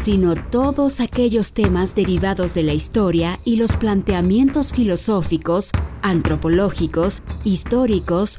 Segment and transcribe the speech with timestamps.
[0.00, 8.38] sino todos aquellos temas derivados de la historia y los planteamientos filosóficos, antropológicos, históricos,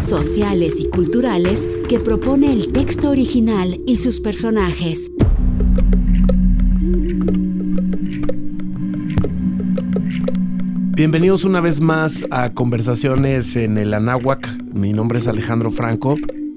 [0.00, 5.12] sociales y culturales que propone el texto original y sus personajes.
[10.96, 14.48] Bienvenidos una vez más a Conversaciones en el Anáhuac.
[14.74, 16.16] Mi nombre es Alejandro Franco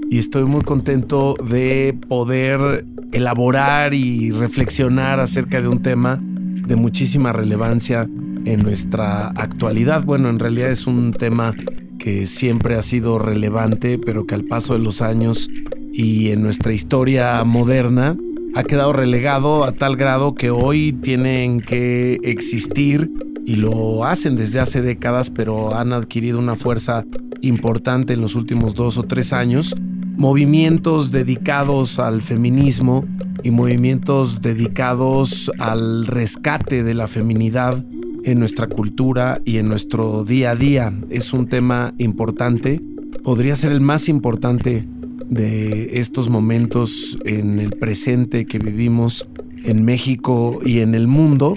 [0.10, 7.34] y estoy muy contento de poder elaborar y reflexionar acerca de un tema de muchísima
[7.34, 8.08] relevancia
[8.46, 10.04] en nuestra actualidad.
[10.06, 11.54] Bueno, en realidad es un tema
[12.00, 15.50] que siempre ha sido relevante, pero que al paso de los años
[15.94, 18.18] y en nuestra historia moderna
[18.56, 23.12] ha quedado relegado a tal grado que hoy tienen que existir
[23.46, 27.06] y lo hacen desde hace décadas, pero han adquirido una fuerza
[27.42, 29.76] importante en los últimos dos o tres años
[30.18, 33.06] movimientos dedicados al feminismo
[33.44, 37.84] y movimientos dedicados al rescate de la feminidad
[38.24, 40.94] en nuestra cultura y en nuestro día a día.
[41.10, 42.82] Es un tema importante,
[43.24, 44.88] podría ser el más importante
[45.28, 49.28] de estos momentos en el presente que vivimos
[49.64, 51.56] en México y en el mundo.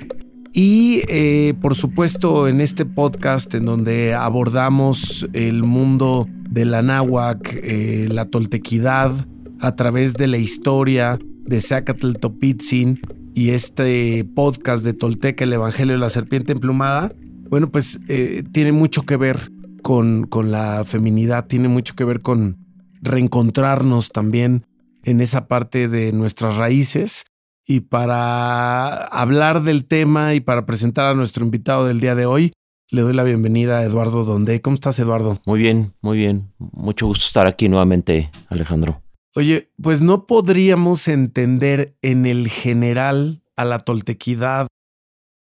[0.57, 7.59] Y eh, por supuesto en este podcast en donde abordamos el mundo de la náhuac,
[7.61, 9.27] eh, la toltequidad,
[9.61, 13.01] a través de la historia de Zacatl Topitzin
[13.35, 17.13] y este podcast de Tolteca, el Evangelio de la Serpiente Emplumada,
[17.51, 19.51] bueno, pues eh, tiene mucho que ver
[19.83, 22.59] con, con la feminidad, tiene mucho que ver con
[23.03, 24.67] reencontrarnos también
[25.03, 27.25] en esa parte de nuestras raíces.
[27.67, 32.53] Y para hablar del tema y para presentar a nuestro invitado del día de hoy,
[32.91, 34.61] le doy la bienvenida a Eduardo Donde.
[34.61, 35.41] ¿Cómo estás, Eduardo?
[35.47, 36.53] Muy bien, muy bien.
[36.59, 39.03] Mucho gusto estar aquí nuevamente, Alejandro.
[39.35, 44.69] Oye, pues no podríamos entender en el general a la toltequidad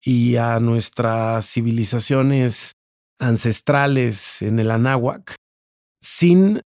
[0.02, 2.72] y a nuestras civilizaciones
[3.20, 5.36] ancestrales en el Anáhuac
[6.00, 6.60] sin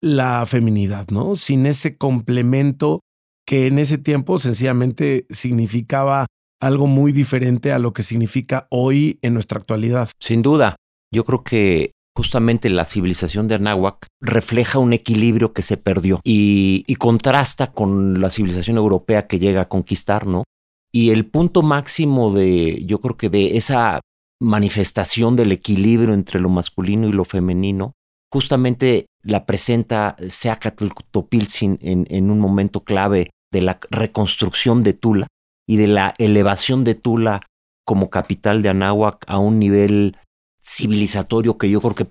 [0.00, 1.36] la feminidad, ¿no?
[1.36, 3.00] Sin ese complemento
[3.46, 6.26] que en ese tiempo sencillamente significaba
[6.60, 10.10] algo muy diferente a lo que significa hoy en nuestra actualidad.
[10.20, 10.76] Sin duda,
[11.12, 16.82] yo creo que justamente la civilización de Anáhuac refleja un equilibrio que se perdió y,
[16.98, 20.44] contrasta con la civilización europea que llega a conquistar, ¿no?
[20.92, 24.00] Y el punto máximo de, yo creo que de esa
[24.40, 27.92] manifestación del equilibrio entre lo masculino y lo femenino,
[28.32, 35.26] justamente la presenta Seacatl Topilzin en, en un momento clave de la reconstrucción de Tula,
[35.66, 37.42] y de la elevación de Tula
[37.84, 40.16] como capital de Anáhuac a un nivel
[40.62, 42.06] civilizatorio que yo creo que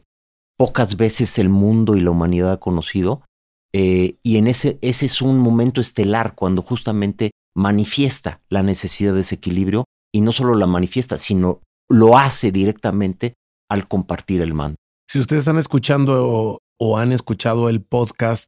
[0.58, 3.22] pocas veces el mundo y la humanidad ha conocido.
[3.74, 9.22] Eh, y en ese, ese es un momento estelar cuando justamente manifiesta la necesidad de
[9.22, 13.34] ese equilibrio y no solo la manifiesta, sino lo hace directamente
[13.70, 14.78] al compartir el mando.
[15.10, 18.48] Si ustedes están escuchando o, o han escuchado el podcast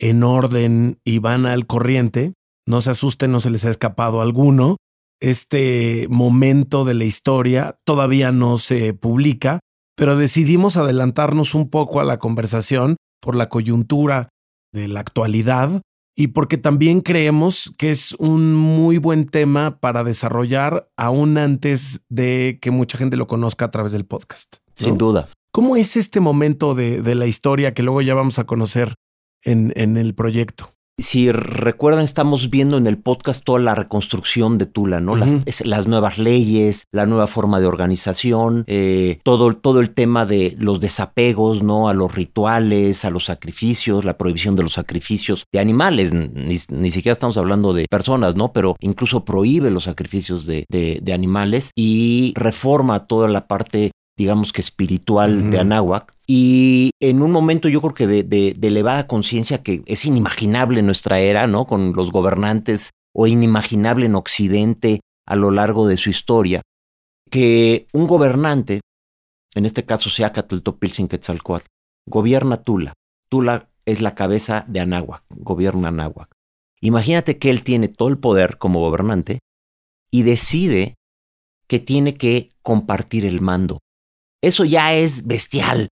[0.00, 2.34] en orden y van al corriente,
[2.68, 4.76] no se asusten, no se les ha escapado alguno.
[5.20, 9.58] Este momento de la historia todavía no se publica,
[9.96, 14.28] pero decidimos adelantarnos un poco a la conversación por la coyuntura
[14.72, 15.80] de la actualidad
[16.14, 22.58] y porque también creemos que es un muy buen tema para desarrollar aún antes de
[22.60, 24.56] que mucha gente lo conozca a través del podcast.
[24.74, 25.26] Sin duda.
[25.52, 28.94] ¿Cómo es este momento de, la historia que luego ya vamos a conocer
[29.42, 30.70] en, en el proyecto?
[30.98, 35.14] Si recuerdan, estamos viendo en el podcast toda la reconstrucción de Tula, ¿no?
[35.16, 40.80] las, nuevas leyes, la nueva forma de organización, eh, todo, todo el tema de los
[40.80, 41.88] desapegos, ¿no?
[41.88, 46.12] A los rituales, a los sacrificios, la prohibición de los sacrificios de animales.
[46.12, 48.52] Ni, siquiera estamos hablando de personas, ¿no?
[48.52, 54.60] Pero incluso prohíbe los sacrificios de, de animales y reforma toda la parte digamos que
[54.60, 56.14] espiritual de Anáhuac.
[56.26, 61.20] Y en un momento yo creo que de, elevada conciencia que es inimaginable en nuestra
[61.20, 61.66] era, ¿no?
[61.66, 66.62] Con los gobernantes o inimaginable en Occidente a lo largo de su historia,
[67.30, 68.80] que un gobernante,
[69.54, 71.66] en este caso sea Topilzin Quetzalcoatl,
[72.06, 72.94] gobierna Tula.
[73.30, 76.28] Tula es la cabeza de Anáhuac, gobierna Anáhuac.
[76.80, 79.38] Imagínate que él tiene todo el poder como gobernante
[80.10, 80.96] y decide
[81.68, 83.78] que tiene que compartir el mando.
[84.42, 85.88] Eso ya es bestial.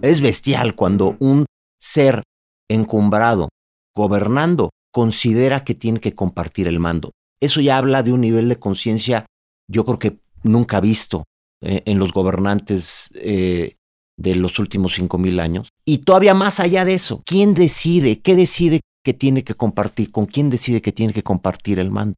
[0.00, 1.46] Es bestial cuando un
[1.80, 2.22] ser
[2.68, 3.48] encumbrado,
[3.94, 7.10] gobernando, considera que tiene que compartir el mando.
[7.40, 9.26] Eso ya habla de un nivel de conciencia,
[9.68, 11.24] yo creo que nunca visto
[11.62, 13.74] eh, en los gobernantes eh,
[14.16, 15.68] de los últimos cinco mil años.
[15.84, 18.20] Y todavía más allá de eso, ¿quién decide?
[18.20, 20.10] ¿Qué decide que tiene que compartir?
[20.10, 22.14] ¿Con quién decide que tiene que compartir el mando?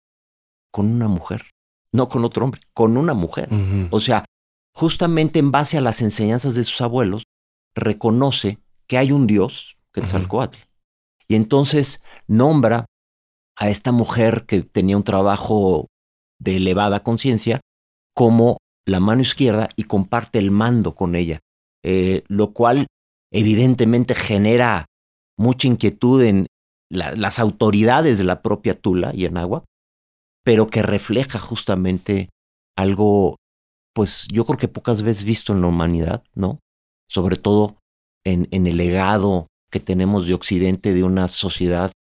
[0.73, 1.51] Con una mujer,
[1.93, 3.49] no con otro hombre, con una mujer.
[3.91, 4.25] O sea,
[4.81, 7.25] justamente en base a las enseñanzas de sus abuelos,
[7.75, 10.57] reconoce que hay un Dios, Quetzalcoatl.
[11.29, 12.87] Y entonces nombra
[13.57, 15.89] a esta mujer que tenía un trabajo
[16.39, 17.61] de elevada conciencia
[18.15, 18.57] como
[18.87, 21.41] la mano izquierda y comparte el mando con ella,
[21.85, 22.87] eh, lo cual
[23.31, 24.87] evidentemente genera
[25.37, 26.47] mucha inquietud en
[26.89, 29.63] las autoridades de la propia Tula y en agua,
[30.43, 32.31] pero que refleja justamente
[32.77, 33.37] algo,
[33.95, 36.61] pues yo creo que pocas veces visto en la humanidad, ¿no?
[37.09, 37.79] Sobre todo
[38.25, 41.93] en, en el legado que tenemos de Occidente, de una sociedad,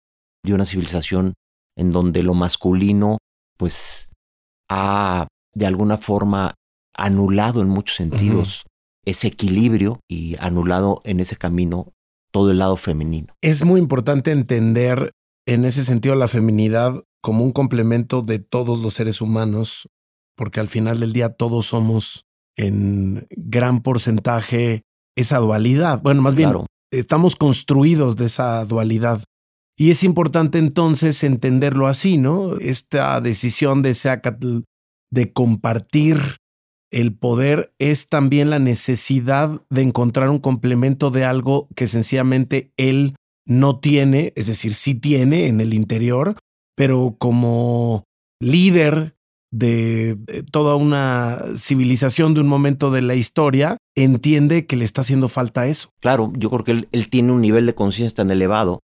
[0.44, 1.34] de una civilización
[1.76, 3.18] en donde lo masculino,
[3.56, 4.08] pues,
[4.68, 6.54] ha de alguna forma
[6.94, 8.64] anulado en muchos sentidos
[9.06, 11.92] ese equilibrio y anulado en ese camino
[12.32, 13.34] todo el lado femenino.
[13.40, 15.12] Es muy importante entender
[15.46, 19.88] en ese sentido la feminidad como un complemento de todos los seres humanos,
[20.40, 22.24] porque al final del día todos somos
[22.56, 24.84] en gran porcentaje
[25.14, 26.00] esa dualidad.
[26.00, 26.52] Bueno, más bien,
[26.90, 29.22] estamos construidos de esa dualidad.
[29.76, 32.56] Y es importante entonces entenderlo así, ¿no?
[32.56, 34.60] Esta decisión de Seacatl
[35.12, 36.38] de compartir
[36.90, 43.14] el poder es también la necesidad de encontrar un complemento de algo que sencillamente él
[43.46, 46.38] no tiene, es decir, sí tiene en el interior,
[46.74, 48.04] pero como
[48.40, 49.19] líder
[49.52, 50.16] de
[50.52, 55.66] toda una civilización de un momento de la historia, entiende que le está haciendo falta
[55.66, 55.90] eso.
[56.00, 58.80] Claro, yo creo que él, tiene un nivel de conciencia tan elevado,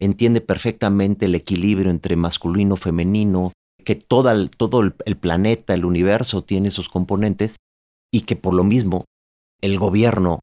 [0.00, 3.52] entiende perfectamente el equilibrio entre masculino, femenino,
[3.84, 7.56] que todo el planeta, el universo tiene sus componentes
[8.12, 9.04] y que por lo mismo
[9.60, 10.40] el gobierno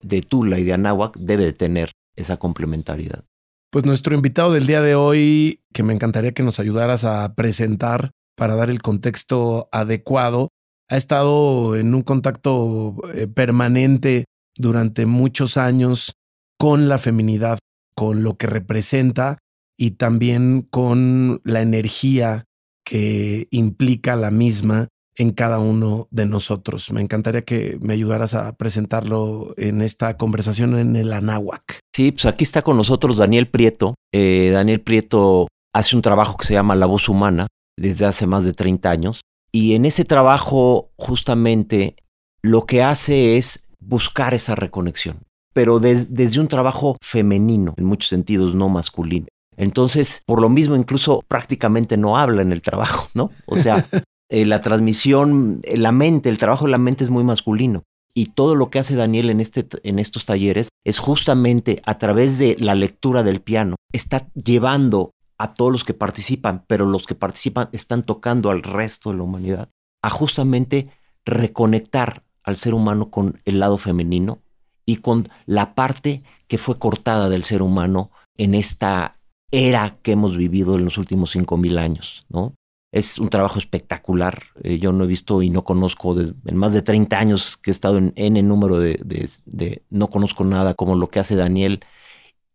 [0.00, 3.24] de Tula y de Anáhuac debe de tener esa complementariedad.
[3.70, 8.12] Pues nuestro invitado del día de hoy, que me encantaría que nos ayudaras a presentar
[8.38, 10.48] para dar el contexto adecuado,
[10.88, 14.24] ha estado en un contacto eh, permanente
[14.56, 16.12] durante muchos años
[16.56, 17.58] con la feminidad,
[17.94, 19.38] con lo que representa
[19.76, 22.44] y también con la energía
[22.84, 26.92] que implica la misma en cada uno de nosotros.
[26.92, 31.80] Me encantaría que me ayudaras a presentarlo en esta conversación en el Anáhuac.
[31.94, 33.94] Sí, pues aquí está con nosotros Daniel Prieto.
[34.14, 37.48] Eh, Daniel Prieto hace un trabajo que se llama La Voz Humana
[37.78, 39.20] desde hace más de 30 años.
[39.52, 41.96] Y en ese trabajo justamente
[42.42, 45.18] lo que hace es buscar esa reconexión,
[45.54, 49.26] pero desde un trabajo femenino, en muchos sentidos, no masculino.
[49.56, 53.30] Entonces, por lo mismo, incluso prácticamente no habla en el trabajo, ¿no?
[53.46, 53.86] O sea,
[54.30, 57.82] eh, la transmisión, la mente, el trabajo de la mente es muy masculino.
[58.14, 62.38] Y todo lo que hace Daniel en, este, en estos talleres es justamente a través
[62.38, 67.14] de la lectura del piano, está llevando a todos los que participan, pero los que
[67.14, 69.70] participan están tocando al resto de la humanidad,
[70.02, 70.90] a justamente
[71.24, 74.40] reconectar al ser humano con el lado femenino
[74.84, 79.18] y con la parte que fue cortada del ser humano en esta
[79.50, 82.54] era que hemos vivido en los últimos cinco mil años, ¿no?
[82.90, 84.44] Es un trabajo espectacular.
[84.62, 87.72] Eh, yo no he visto y no conozco, en más de 30 años que he
[87.72, 91.80] estado en N número de, de, no conozco nada como lo que hace Daniel.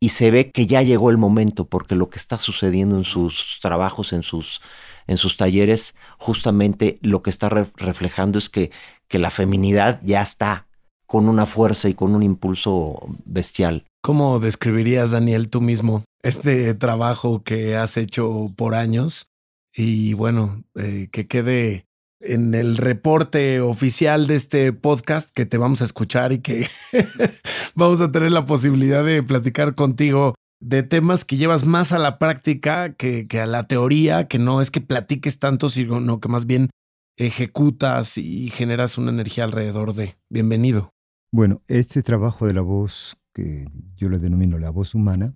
[0.04, 3.60] Y se ve que ya llegó el momento, porque lo que está sucediendo en sus
[3.62, 4.60] trabajos, en sus,
[5.08, 8.70] en sus talleres, justamente lo que está reflejando es que,
[9.08, 10.68] que la feminidad ya está
[11.06, 13.86] con una fuerza y con un impulso bestial.
[14.02, 19.30] ¿Cómo describirías, Daniel, tú mismo este trabajo que has hecho por años?
[19.74, 21.86] Y bueno, eh, que quede
[22.24, 26.68] en el reporte oficial de este podcast que te vamos a escuchar y que
[27.76, 32.18] vamos a tener la posibilidad de platicar contigo de temas que llevas más a la
[32.18, 36.46] práctica que, que a la teoría, que no es que platiques tanto, sino que más
[36.46, 36.70] bien
[37.18, 40.16] ejecutas y generas una energía alrededor de.
[40.30, 40.92] Bienvenido.
[41.32, 45.36] Bueno, este trabajo de la voz que yo le denomino la voz humana,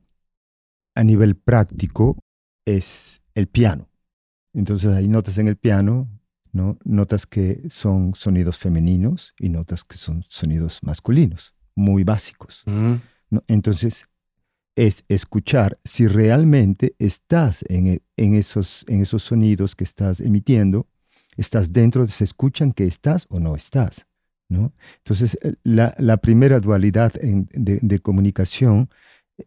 [0.96, 2.20] a nivel práctico
[2.66, 3.90] es el piano.
[4.54, 6.08] Entonces ahí notas en el piano,
[6.58, 6.78] ¿no?
[6.84, 12.64] notas que son sonidos femeninos y notas que son sonidos masculinos, muy básicos.
[13.48, 14.06] Entonces
[14.76, 20.88] es escuchar si realmente estás en, e, en, esos, en esos sonidos que estás emitiendo,
[21.36, 24.08] estás dentro, se escuchan que estás o no estás.
[24.50, 24.74] ¿no?
[24.98, 28.90] Entonces, eh, la, primera dualidad de, comunicación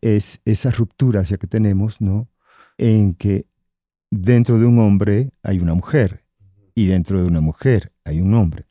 [0.00, 2.29] es esa ruptura ya que tenemos, ¿no?
[2.76, 3.47] En que
[4.11, 6.25] dentro de un hombre hay una mujer
[6.81, 8.67] y dentro de una mujer hay un hombre.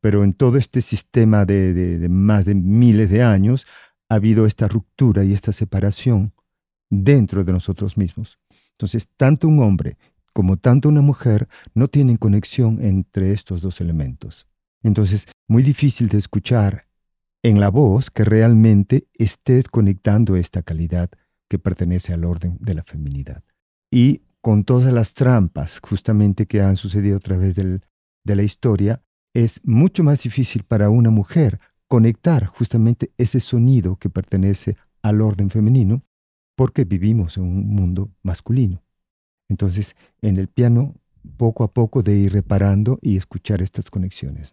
[0.00, 3.66] Pero en todo este sistema de más de miles de años
[4.08, 6.32] ha habido esta ruptura y esta separación
[6.88, 8.38] dentro de nosotros mismos.
[8.72, 9.98] Entonces, tanto un hombre
[10.32, 14.46] como tanto una mujer no tienen conexión entre estos dos elementos.
[14.82, 16.86] Entonces, muy difícil de escuchar
[17.42, 21.10] en la voz que realmente estés conectando esta calidad
[21.48, 23.42] que pertenece al orden de la feminidad.
[23.90, 27.80] Y con todas las trampas justamente que han sucedido a través de
[28.24, 29.02] la historia,
[29.34, 35.50] es mucho más difícil para una mujer conectar justamente ese sonido que pertenece al orden
[35.50, 36.02] femenino
[36.56, 38.82] porque vivimos en un mundo masculino.
[39.48, 40.94] Entonces, en el piano,
[41.36, 44.52] poco a poco de ir reparando y escuchar estas conexiones.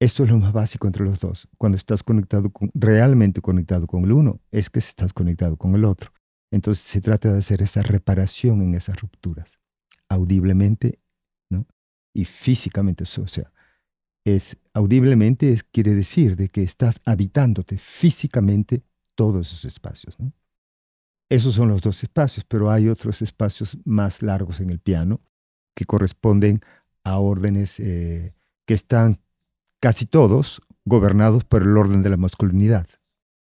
[0.00, 1.48] Esto es lo más básico entre los dos.
[1.58, 5.84] Cuando estás conectado con, realmente conectado con el uno, es que estás conectado con el
[5.84, 6.12] otro.
[6.50, 9.58] Entonces se trata de hacer esa reparación en esas rupturas,
[10.08, 11.00] audiblemente
[11.50, 11.66] ¿no?
[12.14, 13.04] y físicamente.
[13.04, 13.52] O sea,
[14.24, 18.82] es audiblemente es, quiere decir de que estás habitándote físicamente
[19.14, 20.18] todos esos espacios.
[20.18, 20.32] ¿no?
[21.28, 25.20] Esos son los dos espacios, pero hay otros espacios más largos en el piano
[25.74, 26.60] que corresponden
[27.04, 28.34] a órdenes eh,
[28.66, 29.20] que están
[29.80, 32.86] casi todos gobernados por el orden de la masculinidad.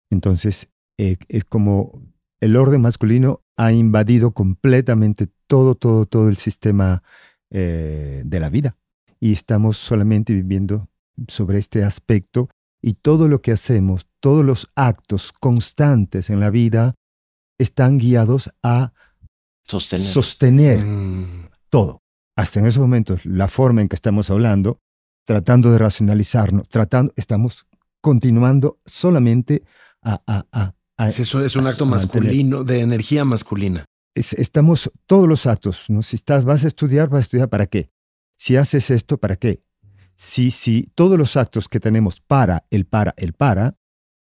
[0.10, 2.02] Entonces, eh, es como
[2.39, 7.03] el orden masculino ha invadido completamente todo, todo, todo el sistema
[7.50, 8.77] eh, de la vida.
[9.20, 10.88] Y estamos solamente viviendo
[11.27, 12.50] sobre este aspecto
[12.82, 16.94] y todo lo que hacemos, todos los actos constantes en la vida
[17.58, 18.94] están guiados a
[19.63, 21.50] sostener, mm.
[21.70, 22.03] todo.
[22.36, 24.79] Hasta en esos momentos, la forma en que estamos hablando
[25.25, 27.67] tratando de racionalizarnos, tratando, estamos
[28.01, 29.63] continuando solamente
[30.01, 30.22] a...
[30.25, 33.86] a, Eso es un acto masculino, de energía masculina.
[34.16, 36.01] estamos todos los actos, ¿no?
[36.01, 37.92] Si estás, vas a estudiar, vas a estudiar para qué.
[38.38, 39.62] Si haces esto, ¿para qué?
[40.16, 43.77] Si, si todos los actos que tenemos para, el para, el para,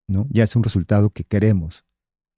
[0.08, 0.26] ¿no?
[0.30, 1.84] Ya es un resultado que queremos.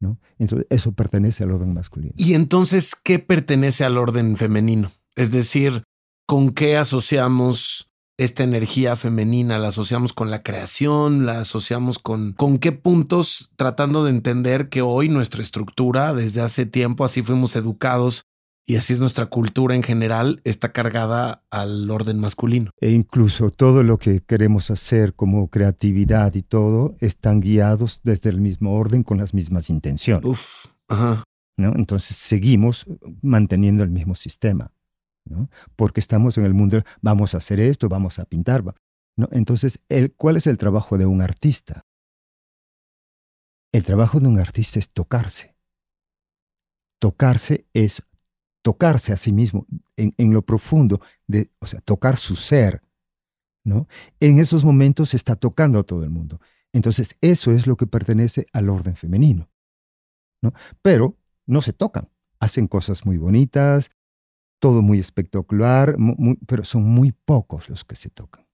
[0.01, 0.19] ¿no?
[0.39, 2.15] Entonces, eso pertenece al orden masculino.
[2.17, 4.93] ¿Y entonces qué pertenece al orden femenino?
[5.17, 5.85] Es decir,
[6.27, 12.59] ¿con qué asociamos esta energía femenina la asociamos con la creación, la asociamos con con
[12.59, 18.23] qué puntos tratando de entender que hoy nuestra estructura desde hace tiempo así fuimos educados
[18.67, 22.71] y así es nuestra cultura en general está cargada al orden masculino.
[22.81, 28.41] E incluso todo lo que queremos hacer como creatividad y todo están guiados desde el
[28.41, 30.25] mismo orden con las mismas intenciones.
[30.25, 31.25] Uf, ajá.
[31.59, 31.75] ¿no?
[31.77, 32.87] Entonces seguimos
[33.21, 34.73] manteniendo el mismo sistema
[35.77, 38.63] porque estamos en el mundo, vamos a hacer esto, vamos a pintar.
[39.17, 39.29] ¿no?
[39.33, 39.83] Entonces,
[40.17, 41.83] ¿cuál es el trabajo de un artista?
[43.73, 45.57] El trabajo de un artista es tocarse.
[47.01, 48.03] Tocarse es
[48.63, 49.67] tocarse a sí mismo
[49.97, 52.83] en, lo profundo, de, o sea, tocar su ser.
[53.63, 53.87] ¿no?
[54.21, 56.41] En esos momentos se está tocando a todo el mundo.
[56.73, 59.51] Entonces, eso es lo que pertenece al orden femenino.
[60.43, 60.55] ¿no?
[60.81, 62.11] Pero no se tocan.
[62.41, 63.91] Hacen cosas muy bonitas,
[64.65, 65.95] todo muy espectacular,
[66.47, 68.47] pero son muy pocos los que se tocan.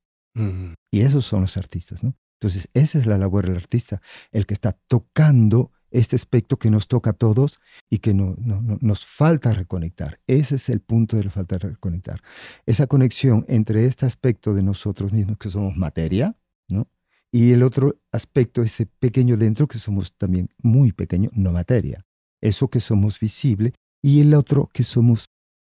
[0.90, 2.16] Y esos son los artistas, ¿no?
[2.40, 4.02] Entonces, esa es la labor del artista,
[4.32, 8.34] el que está tocando este aspecto que nos toca a todos y que no,
[8.80, 10.18] nos falta reconectar.
[10.26, 12.20] Ese es el punto de la falta de reconectar.
[12.66, 16.36] Esa conexión entre este aspecto de nosotros mismos, que somos materia,
[16.68, 16.88] ¿no?
[17.30, 22.04] Y el otro aspecto, ese pequeño dentro, que somos también muy pequeño, no materia.
[22.40, 25.29] Eso que somos visible y el otro que somos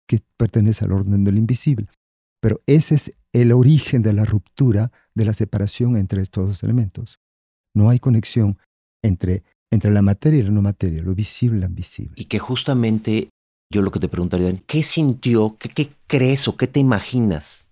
[0.07, 1.88] que pertenece al orden del invisible.
[2.41, 7.19] Pero ese es el origen de la ruptura, de la separación entre estos dos elementos.
[7.74, 8.57] No hay conexión
[9.01, 12.13] entre, entre la materia y la no materia, lo visible y lo invisible.
[12.17, 13.29] Y que justamente
[13.74, 17.65] yo lo que te preguntaría, ¿qué sintió, qué, crees o qué te imaginas?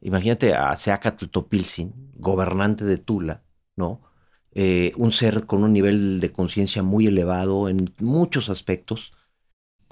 [0.00, 3.42] Imagínate a Seaca Tutopilsin, gobernante de Tula,
[3.76, 4.00] ¿no?
[4.52, 9.12] Eh, un ser con un nivel de conciencia muy elevado en muchos aspectos,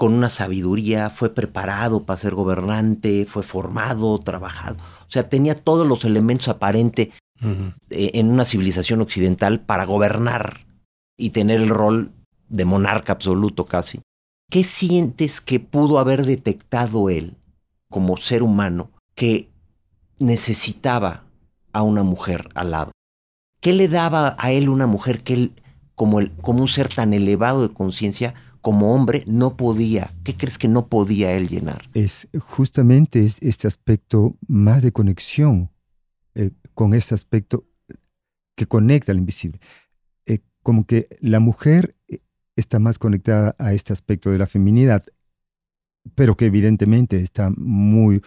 [0.02, 4.74] con una sabiduría, fue preparado para ser gobernante, fue formado, trabajado.
[5.02, 7.10] O sea, tenía todos los elementos aparentes
[7.88, 10.66] en una civilización occidental para gobernar
[11.16, 12.10] y tener el rol
[12.48, 14.00] de monarca absoluto casi.
[14.50, 17.36] ¿Qué sientes que pudo haber detectado él
[17.88, 19.50] como ser humano que
[20.18, 21.26] necesitaba
[21.72, 22.90] a una mujer al lado?
[23.60, 25.52] ¿Qué le daba a él una mujer que él,
[25.94, 30.14] como, el, como un ser tan elevado de conciencia, como hombre no podía.
[30.24, 31.82] ¿Qué crees que no podía él llenar?
[31.92, 35.70] Es justamente este aspecto más de conexión
[36.34, 37.66] eh, con este aspecto
[38.56, 39.60] que conecta al invisible.
[40.26, 42.20] Eh, como que la mujer eh,
[42.56, 45.04] está más conectada a este aspecto de la feminidad,
[46.14, 48.22] pero que evidentemente está muy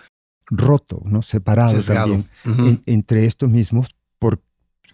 [0.47, 1.21] roto, ¿no?
[1.21, 2.27] separado también
[2.85, 4.43] entre estos mismos por,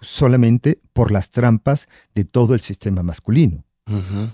[0.02, 3.66] solamente por las trampas de todo el sistema masculino.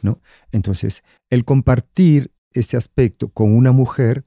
[0.02, 0.22] ¿No?
[0.52, 4.26] Entonces, el compartir este aspecto con una mujer,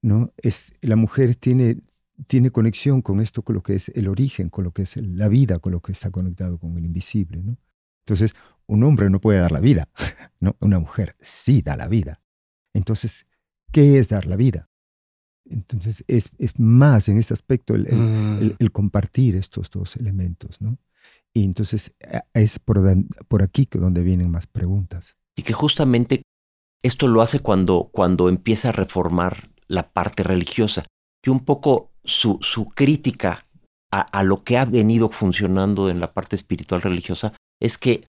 [0.00, 0.32] ¿no?
[0.36, 1.78] es, la mujer tiene,
[2.26, 5.28] tiene conexión con esto, con lo que es el origen, con lo que es la
[5.28, 7.42] vida, con lo que está conectado con el invisible.
[7.42, 7.56] ¿no?
[8.04, 8.34] Entonces,
[8.66, 9.88] un hombre no puede dar la vida,
[10.40, 10.56] ¿no?
[10.60, 12.20] una mujer sí da la vida.
[12.74, 13.26] Entonces,
[13.70, 14.68] ¿qué es dar la vida?
[15.44, 18.66] Entonces, es, es más en este aspecto el, el, mm.
[18.72, 20.60] compartir estos dos elementos.
[20.60, 20.78] ¿no?
[21.34, 21.94] Y entonces
[22.34, 22.82] es por,
[23.28, 25.16] por aquí que donde vienen más preguntas.
[25.36, 26.22] Y que justamente
[26.82, 30.84] esto lo hace cuando, cuando empieza a reformar la parte religiosa,
[31.22, 33.46] que un poco su, su crítica
[33.92, 38.06] a, lo que ha venido funcionando en la parte espiritual religiosa es que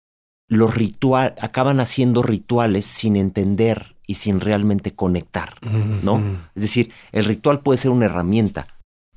[0.46, 5.54] los rituales acaban haciendo rituales sin entender y sin realmente conectar,
[6.02, 6.20] ¿no?
[6.54, 8.66] Es decir, el ritual puede ser una herramienta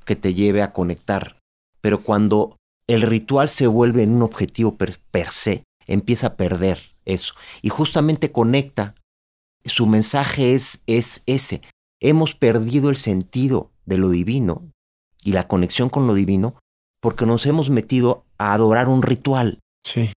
[0.06, 1.38] que te lleve a conectar,
[1.82, 4.98] pero cuando el ritual se vuelve en un objetivo per,
[5.30, 7.34] se, empieza a perder eso.
[7.62, 8.94] Y justamente conecta,
[9.64, 11.62] su mensaje es, es ese.
[12.00, 14.70] Hemos perdido el sentido de lo divino
[15.22, 16.56] y la conexión con lo divino
[17.00, 19.60] porque nos hemos metido a adorar un ritual.
[19.84, 20.10] Sí.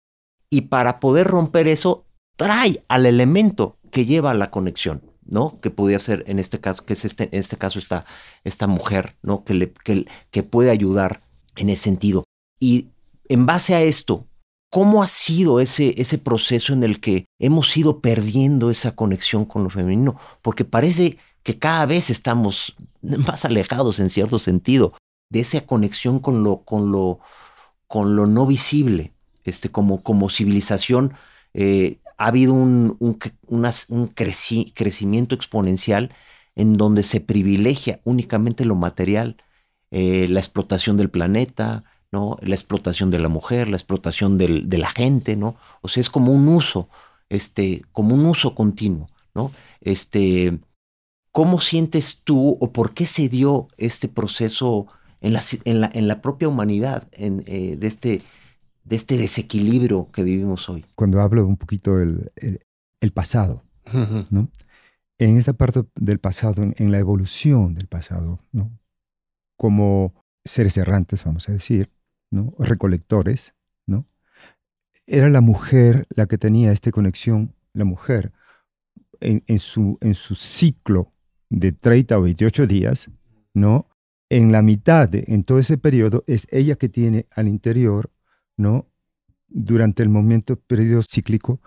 [0.51, 2.07] Y para poder romper eso,
[2.37, 5.59] trae al elemento que lleva a la conexión, ¿no?
[5.61, 8.05] Que podría ser en este caso, que es este, en este caso esta,
[8.45, 9.45] esta mujer, ¿no?
[9.45, 11.23] Que, le, que, que puede ayudar
[11.57, 12.25] en ese sentido.
[12.59, 12.89] Y
[13.29, 14.27] en base a esto,
[14.71, 19.65] ¿cómo ha sido ese, ese proceso en el que hemos ido perdiendo esa conexión con
[19.65, 20.19] lo femenino?
[20.43, 24.95] Porque parece que cada vez estamos más alejados en cierto sentido
[25.31, 27.21] de esa conexión con lo, con lo,
[27.87, 29.13] con lo no visible.
[29.45, 31.15] Este, como, como civilización
[31.55, 33.19] eh, ha habido un, un,
[33.89, 36.13] un crecimiento exponencial
[36.57, 39.37] en donde se privilegia únicamente lo material,
[39.91, 41.85] eh, la explotación del planeta,
[42.17, 42.39] ¿no?
[42.41, 45.57] La explotación de la mujer, la explotación de la gente, ¿no?
[45.83, 46.89] O sea, es como un uso,
[47.29, 49.53] este, como un uso continuo, ¿no?
[49.83, 50.59] Este,
[51.31, 54.87] ¿cómo sientes tú o por qué se dio este proceso
[55.21, 58.23] en la, en la, en la propia humanidad, en, eh, de, este,
[58.85, 60.87] de este desequilibrio que vivimos hoy?
[60.95, 62.33] Cuando hablo un poquito del
[63.03, 63.63] el, pasado,
[64.31, 64.49] ¿no?
[65.19, 68.71] En esta parte del pasado, en, en la evolución del pasado, ¿no?
[69.59, 70.15] Como
[70.47, 71.91] seres errantes, vamos a decir,
[72.31, 72.55] ¿no?
[72.59, 73.55] recolectores,
[73.87, 74.07] ¿no?
[75.07, 78.33] Era la mujer la que tenía esta conexión, la mujer,
[79.21, 81.13] en, su, en su ciclo
[81.49, 83.11] de 30 o 28 días,
[83.55, 83.89] ¿no?
[84.29, 88.11] En la mitad, de, en todo ese periodo, es ella que tiene al interior,
[88.57, 88.87] ¿no?
[89.49, 91.61] Durante el momento, periodo cíclico,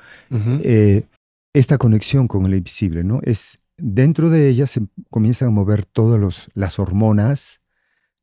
[0.63, 1.05] eh,
[1.53, 3.21] esta conexión con el invisible, ¿no?
[3.23, 7.61] Es, dentro de ella se comienzan a mover todas las hormonas,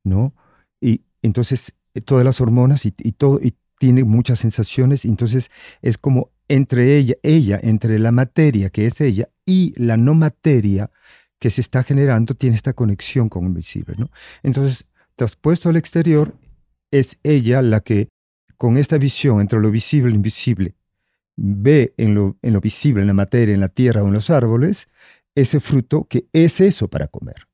[0.03, 0.35] ¿no?
[0.79, 6.97] Y entonces todas las hormonas y, todo, y tiene muchas sensaciones, entonces es como entre
[6.97, 10.89] ella, ella, entre la materia que es ella y la no materia
[11.39, 14.09] que se está generando, tiene esta conexión con el visible, ¿no?
[14.43, 16.33] Entonces, traspuesto al exterior,
[16.91, 18.09] es ella la que,
[18.57, 20.75] con esta visión entre lo visible e invisible,
[21.35, 24.29] ve en lo, en lo visible, en la materia, en la tierra o en los
[24.29, 24.87] árboles,
[25.35, 27.46] ese fruto que es eso para comer.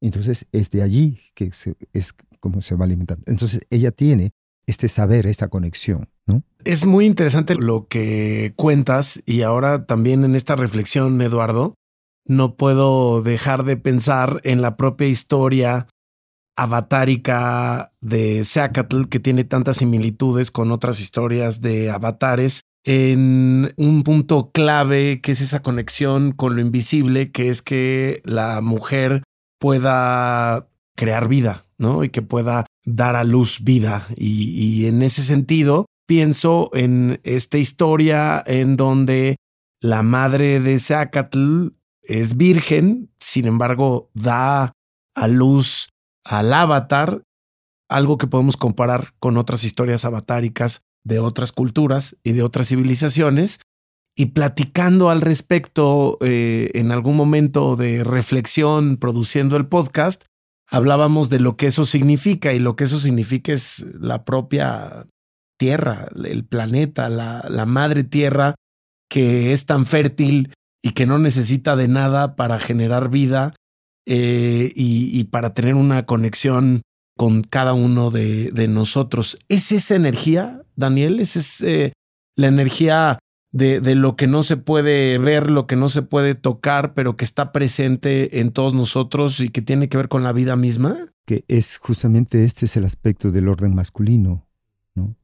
[0.00, 1.50] Entonces, es de allí que
[1.92, 3.24] es cómo se va alimentando.
[3.26, 4.30] Entonces ella tiene
[4.66, 6.42] este saber, esta conexión, ¿no?
[6.64, 11.74] Es muy interesante lo que cuentas y ahora también en esta reflexión, Eduardo,
[12.26, 15.88] no puedo dejar de pensar en la propia historia
[16.56, 24.50] avatárica de Seacatl, que tiene tantas similitudes con otras historias de avatares, en un punto
[24.50, 29.22] clave que es esa conexión con lo invisible, que es que la mujer
[29.58, 32.04] pueda crear vida, ¿no?
[32.04, 34.06] Y que pueda dar a luz vida.
[34.16, 39.36] Y, en ese sentido, pienso en esta historia en donde
[39.80, 41.68] la madre de Zacatl
[42.02, 44.72] es virgen, sin embargo, da
[45.14, 45.90] a luz
[46.24, 47.22] al avatar,
[47.88, 53.60] algo que podemos comparar con otras historias avatáricas de otras culturas y de otras civilizaciones.
[54.18, 60.24] Y platicando al respecto eh, en algún momento de reflexión, produciendo el podcast,
[60.68, 65.06] hablábamos de lo que eso significa y lo que eso significa es la propia
[65.56, 68.54] Tierra, el planeta, la, la madre Tierra
[69.08, 70.52] que es tan fértil
[70.82, 73.54] y que no necesita de nada para generar vida
[74.06, 76.82] eh, y, para tener una conexión
[77.16, 79.38] con cada uno de, nosotros.
[79.48, 81.20] ¿Es esa energía, Daniel?
[81.20, 81.92] ¿Es, eh,
[82.36, 83.18] la energía
[83.50, 87.16] de, de, lo que no se puede ver, lo que no se puede tocar, pero
[87.16, 90.96] que está presente en todos nosotros y que tiene que ver con la vida misma?
[91.24, 94.46] Que es justamente este es el aspecto del orden masculino,
[94.94, 95.16] ¿no?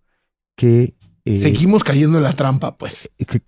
[0.57, 3.11] Que eh, seguimos cayendo en la trampa, pues.
[3.19, 3.43] Es que,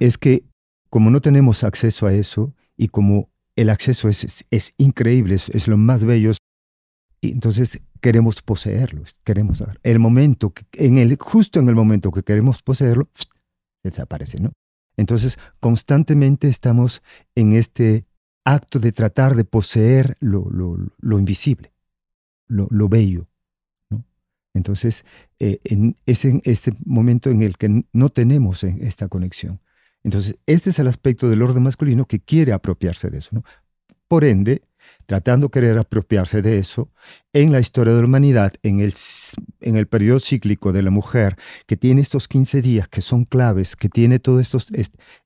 [0.00, 0.44] es que,
[0.88, 5.76] como no tenemos acceso a eso y como el acceso es, es, increíble, es, lo
[5.76, 6.30] más bello,
[7.22, 13.08] entonces queremos poseerlo, queremos el momento, en el, justo en el momento que queremos poseerlo,
[13.82, 14.52] desaparece, ¿no?
[14.96, 17.02] Entonces, constantemente estamos
[17.34, 18.04] en este
[18.44, 21.72] acto de tratar de poseer lo, lo, invisible,
[22.48, 23.28] lo, lo, bello.
[23.90, 24.04] ¿no?
[24.54, 25.04] Entonces,
[25.38, 29.60] eh, en, es en este momento en el que no tenemos esta conexión.
[30.02, 33.30] Entonces, este es el aspecto del orden masculino que quiere apropiarse de eso.
[33.32, 33.44] ¿no?
[34.08, 34.62] Por ende,
[35.08, 36.90] tratando de querer apropiarse de eso,
[37.32, 38.92] en la historia de la humanidad, en el,
[39.62, 43.74] en el periodo cíclico de la mujer, que tiene estos 15 días que son claves,
[43.74, 44.66] que tiene todos estos,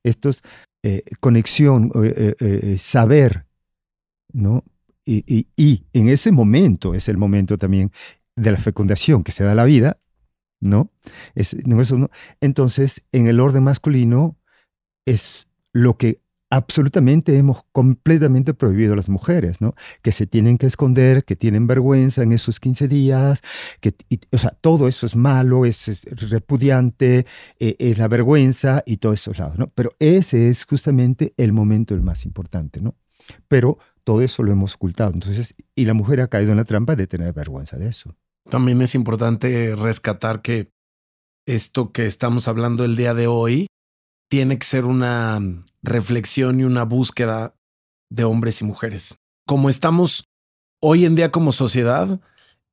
[0.01, 0.41] estos
[0.83, 3.45] eh, conexión, eh, eh, saber,
[4.31, 4.63] ¿no?
[5.03, 7.91] Y, y, en ese momento es el momento también
[8.37, 9.99] de la fecundación que se da la vida,
[10.61, 10.91] ¿no?
[12.39, 14.37] Entonces, en el orden masculino
[15.05, 16.21] es lo que
[16.53, 19.73] absolutamente hemos completamente prohibido a las mujeres, ¿no?
[20.03, 23.41] Que se tienen que esconder, que tienen vergüenza en esos 15 días,
[23.81, 23.95] que,
[24.31, 27.25] o sea, todo eso es malo, es, repudiante,
[27.59, 29.71] eh, es la vergüenza y todos esos lados, ¿no?
[29.73, 32.93] Pero ese es justamente el momento el más importante, ¿no?
[33.47, 36.95] Pero todo eso lo hemos ocultado, entonces, y la mujer ha caído en la trampa
[36.95, 38.15] de tener vergüenza de eso.
[38.47, 40.71] También es importante rescatar que
[41.47, 43.65] esto que estamos hablando el día de hoy
[44.33, 45.39] tiene que ser una
[45.83, 47.53] reflexión y una búsqueda
[48.09, 49.19] de hombres y mujeres.
[49.45, 50.27] Como estamos
[50.81, 52.19] hoy en día como sociedad,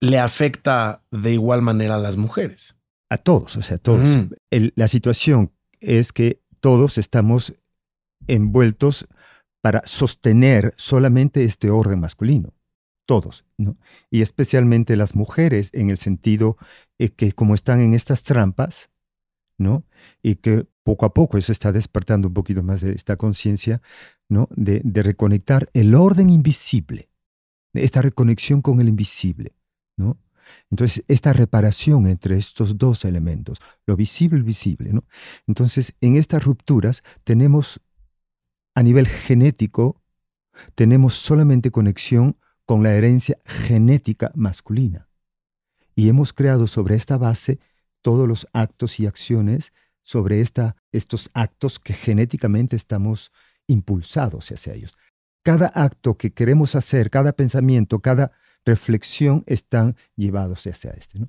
[0.01, 2.77] le afecta de igual manera a las mujeres.
[3.11, 4.09] A todos, o sea, a todos.
[4.51, 7.53] la situación es que todos estamos
[8.27, 9.07] envueltos
[9.61, 12.55] para sostener solamente este orden masculino.
[13.05, 13.77] Todos, ¿no?
[14.11, 16.57] Y especialmente las mujeres en el sentido
[16.99, 18.90] eh, que como están en estas trampas,
[19.61, 19.85] ¿no?
[20.23, 23.81] Y que poco a poco se está despertando un poquito más de esta conciencia,
[24.29, 24.49] ¿no?
[24.57, 27.11] De, reconectar el orden invisible,
[27.75, 29.55] esta reconexión con el invisible,
[29.97, 30.19] ¿no?
[30.71, 35.05] Entonces, esta reparación entre estos dos elementos, lo visible y visible, ¿no?
[35.47, 37.81] Entonces, en estas rupturas tenemos,
[38.75, 40.03] a nivel genético,
[40.75, 45.09] tenemos solamente conexión con la herencia genética masculina.
[45.95, 47.61] Y hemos creado sobre esta base
[48.03, 53.33] todos los actos y acciones sobre esta, estos actos que genéticamente estamos
[53.67, 54.97] impulsados hacia ellos.
[55.43, 58.33] Cada acto que queremos hacer, cada pensamiento, cada
[58.65, 61.21] reflexión están llevados hacia este.
[61.21, 61.29] ¿no?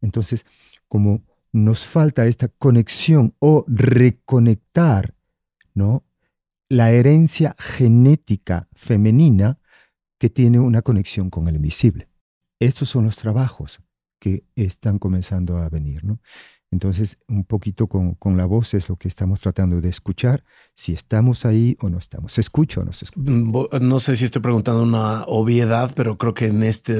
[0.00, 0.46] Entonces,
[0.88, 5.14] como nos falta esta conexión o reconectar
[5.74, 6.04] ¿no?
[6.68, 9.58] la herencia genética femenina
[10.18, 12.08] que tiene una conexión con el invisible.
[12.60, 13.80] Estos son los trabajos
[14.20, 16.04] que están comenzando a venir.
[16.04, 16.20] ¿no?
[16.72, 20.44] Entonces, un poquito con, la voz es lo que estamos tratando de escuchar,
[20.76, 22.34] si estamos ahí o no estamos.
[22.34, 23.28] ¿Se escucha o no se escucha?
[23.28, 26.94] Mm, no sé si estoy preguntando una obviedad, pero creo que en este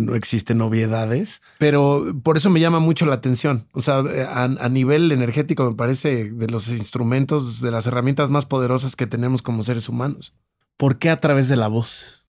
[0.00, 1.42] no existen obviedades.
[1.60, 3.68] Pero por eso me llama mucho la atención.
[3.72, 8.46] O sea, a, a nivel energético me parece de los instrumentos, de las herramientas más
[8.46, 10.34] poderosas que tenemos como seres humanos.
[10.76, 12.26] ¿Por qué a través de la voz?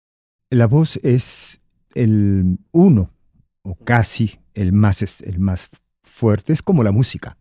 [0.49, 1.59] La voz es
[1.93, 3.11] el uno,
[3.63, 5.69] o casi el más, el más
[6.01, 7.37] fuerte, es como la música.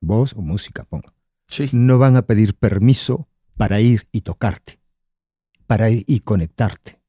[0.00, 1.12] Voz o música, pongo.
[1.46, 1.68] Sí.
[1.72, 4.80] No van a pedir permiso para ir y tocarte,
[5.66, 7.00] para ir y conectarte.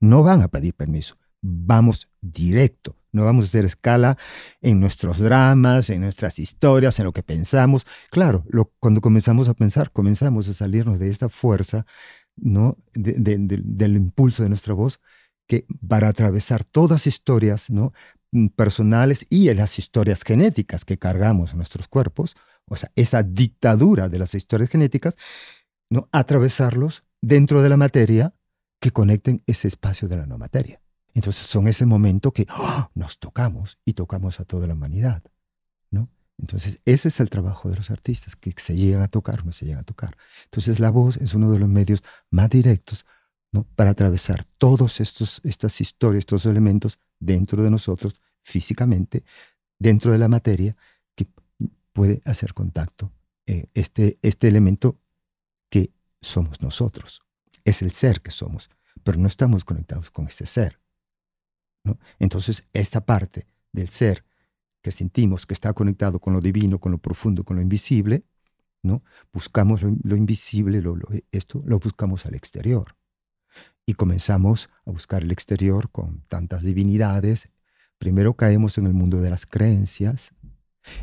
[0.00, 1.18] No van a pedir permiso.
[1.42, 2.96] Vamos directo.
[3.12, 4.16] No vamos a hacer escala
[4.60, 7.86] en nuestros dramas, en nuestras historias, en lo que pensamos.
[8.10, 11.86] Claro, lo, cuando comenzamos a pensar, comenzamos a salirnos de esta fuerza,
[12.36, 12.78] ¿no?
[12.94, 15.00] del impulso de nuestra voz,
[15.50, 17.92] que para atravesar todas historias, ¿no?
[18.30, 22.36] Mm, personales y las historias genéticas que cargamos en nuestros cuerpos,
[22.66, 25.16] o sea, esa dictadura de las historias genéticas,
[25.90, 26.08] ¿no?
[26.12, 28.32] atravesarlos dentro de la materia
[28.78, 30.80] que conecten ese espacio de la no materia.
[31.14, 32.92] Entonces son ese momento que ¡ah!
[32.94, 35.24] nos tocamos y tocamos a toda la humanidad.
[35.90, 36.08] ¿no?
[36.38, 39.64] Entonces ese es el trabajo de los artistas, que se llegan a tocar no se
[39.64, 40.16] llegan a tocar.
[40.44, 43.04] Entonces la voz es uno de los medios más directos
[43.52, 43.64] ¿no?
[43.76, 49.24] para atravesar todas estas historias, estos elementos dentro de nosotros, físicamente,
[49.78, 50.76] dentro de la materia,
[51.14, 51.26] que
[51.92, 53.12] puede hacer contacto.
[53.46, 54.98] Eh, este, este elemento
[55.68, 57.22] que somos nosotros.
[57.64, 58.70] Es el ser que somos,
[59.02, 60.80] pero no estamos conectados con este ser.
[62.18, 64.24] Entonces, esta parte del ser
[64.82, 68.24] que sentimos que está conectado con lo divino, con lo profundo, con lo invisible,
[68.82, 69.02] ¿no?
[69.32, 70.96] Buscamos lo, invisible, lo,
[71.32, 72.96] esto lo buscamos al exterior.
[73.90, 77.48] Y comenzamos a buscar el exterior con tantas divinidades.
[77.98, 80.32] Primero caemos en el mundo de las creencias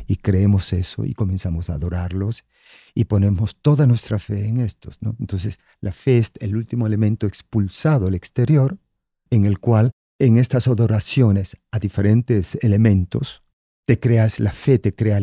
[0.06, 2.46] y creemos eso y comenzamos a adorarlos
[2.94, 5.02] y ponemos toda nuestra fe en estos.
[5.02, 5.14] ¿no?
[5.20, 8.78] Entonces, la fe es el último elemento expulsado al exterior
[9.28, 13.42] en el cual en estas adoraciones a diferentes elementos,
[13.84, 15.20] te creas la fe, te crea,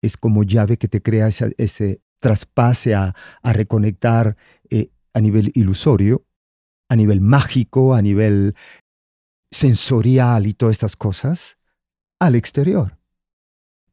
[0.00, 4.38] es como llave que te crea ese, traspase a, reconectar
[4.70, 6.24] eh, a nivel ilusorio,
[6.88, 8.54] a nivel mágico, a nivel
[9.50, 11.58] sensorial y todas estas cosas,
[12.18, 12.98] al exterior.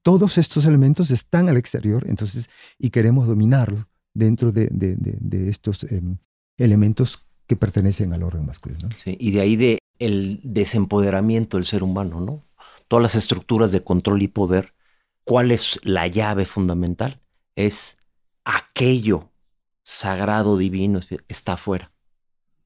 [0.02, 2.50] Todos estos elementos están al exterior, entonces,
[2.80, 4.70] y queremos dominarlos dentro de,
[5.48, 6.18] estos em,
[6.58, 8.90] elementos que pertenecen al orden masculino.
[9.06, 12.44] y de ahí de el desempoderamiento del ser humano, ¿no?
[12.88, 14.74] Todas las estructuras de control y poder,
[15.24, 17.22] ¿cuál es la llave fundamental?
[17.56, 17.98] Es
[18.44, 19.30] aquello
[19.84, 21.92] sagrado, divino, está afuera.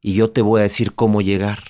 [0.05, 1.63] Y yo te voy a decir cómo llegar,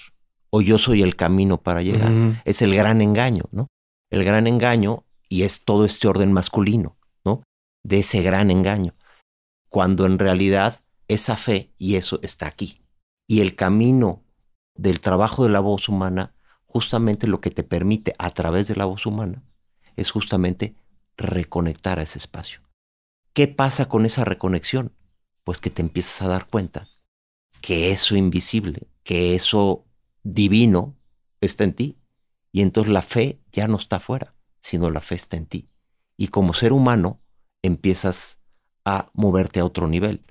[0.49, 2.41] o yo soy el camino para llegar.
[2.43, 3.67] Es el gran engaño, ¿no?
[4.11, 7.43] El gran engaño, y es todo este orden masculino, ¿no?
[7.85, 8.93] De ese gran engaño.
[9.69, 12.81] Cuando en realidad esa fe y eso está aquí.
[13.25, 14.25] Y el camino
[14.75, 18.83] del trabajo de la voz humana, justamente lo que te permite a través de la
[18.83, 19.43] voz humana
[19.95, 20.75] es justamente
[21.15, 22.59] reconectar a ese espacio.
[23.31, 24.91] ¿Qué pasa con esa reconexión?
[25.45, 26.85] Pues que te empiezas a dar cuenta
[27.61, 29.85] que eso invisible, que eso
[30.23, 30.95] divino
[31.41, 31.97] está en ti.
[32.51, 35.69] Y entonces la fe ya no está afuera, sino la fe está en ti.
[36.17, 37.21] Y como ser humano
[37.61, 38.39] empiezas
[38.85, 40.23] a moverte a otro nivel.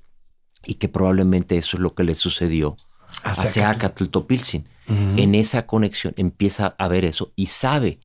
[0.65, 2.77] Y que probablemente eso es lo que le sucedió
[3.23, 4.65] hacia Acatl-Topilzin.
[4.87, 8.01] En esa conexión empieza a ver eso y sabe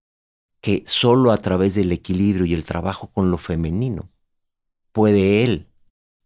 [0.61, 4.09] que solo a través del equilibrio y el trabajo con lo femenino
[4.91, 5.68] puede él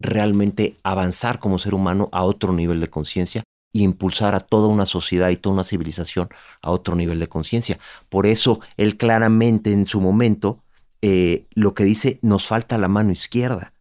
[0.04, 4.86] realmente avanzar como ser humano a otro nivel de conciencia e impulsar a toda una
[4.86, 6.30] sociedad y toda una civilización
[6.62, 7.80] a otro nivel de conciencia.
[8.10, 10.62] Por eso él claramente en su momento
[11.02, 13.74] eh, lo que dice, nos falta la mano izquierda.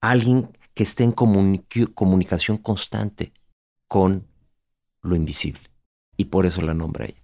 [0.00, 3.32] Alguien que esté en comunicación constante
[3.88, 4.26] con
[5.02, 5.60] lo invisible.
[6.16, 7.22] Y por eso la nombra ella.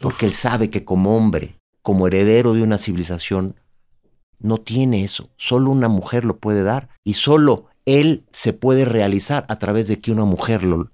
[0.00, 3.56] Porque él sabe que como hombre, como heredero de una civilización,
[4.38, 5.30] no tiene eso.
[5.36, 6.88] Solo una mujer lo puede dar.
[7.04, 10.90] Y solo él se puede realizar a través de que una mujer lo,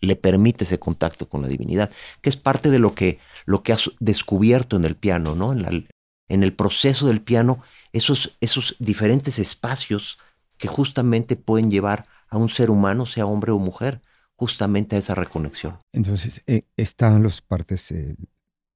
[0.00, 3.72] le permite ese contacto con la divinidad, que es parte de lo que, lo que
[3.72, 5.52] has descubierto en el piano, ¿no?
[5.52, 5.86] En,
[6.28, 7.60] en el proceso del piano,
[7.92, 10.18] esos, esos diferentes espacios
[10.58, 14.02] que justamente pueden llevar a un ser humano, sea hombre o mujer,
[14.36, 15.78] justamente a esa reconexión.
[15.92, 18.14] Entonces, eh, están las partes eh,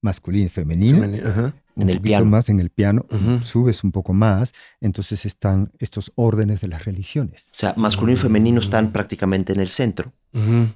[0.01, 1.53] masculino y femenino.
[1.77, 2.27] En el piano.
[2.27, 3.07] Más en el piano,
[3.45, 7.49] subes un poco más, entonces están estos órdenes de las religiones.
[7.53, 10.13] O sea, masculino y femenino están prácticamente en el centro,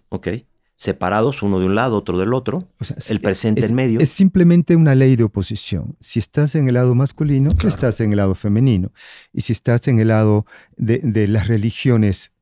[0.09, 0.29] ¿ok?
[0.79, 2.69] Separados, uno de un lado, otro del otro,
[3.09, 3.99] el presente en medio.
[4.01, 5.97] Es simplemente una ley de oposición.
[6.01, 8.93] Si estás en el lado masculino, estás en el lado femenino.
[9.33, 10.45] Y si estás en el lado
[10.77, 12.33] de, de las religiones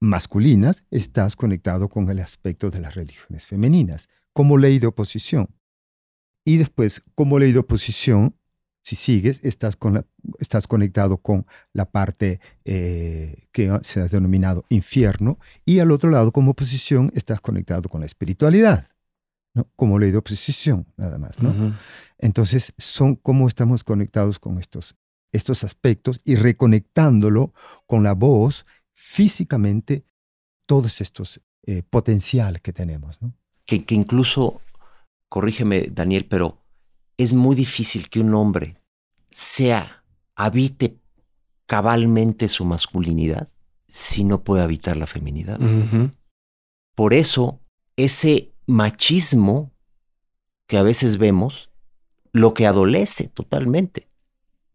[0.00, 5.48] masculinas, estás conectado con el aspecto de las religiones femeninas, como ley de oposición.
[6.48, 8.34] Y después, como ley de oposición,
[8.80, 10.06] si sigues, estás, con
[10.38, 16.32] estás conectado con la parte eh, que se ha denominado infierno, y al otro lado,
[16.32, 18.88] como oposición, estás conectado con la espiritualidad,
[19.52, 19.68] ¿no?
[19.76, 21.38] como ley de oposición, nada más.
[21.42, 21.76] ¿no?
[22.16, 24.96] Entonces, son cómo estamos conectados con estos,
[25.32, 27.52] estos aspectos y reconectándolo
[27.84, 30.06] con la voz físicamente
[30.64, 33.18] todos estos eh, potenciales que tenemos.
[33.66, 34.62] Que, que incluso,
[35.28, 36.58] corrígeme Daniel, pero
[37.16, 38.76] es muy difícil que un hombre
[39.30, 40.98] sea, habite
[41.66, 43.48] cabalmente su masculinidad
[43.88, 45.58] si no puede habitar la feminidad.
[46.94, 47.60] Por eso,
[47.96, 49.72] ese machismo
[50.66, 51.70] que a veces vemos,
[52.32, 54.08] lo que adolece totalmente,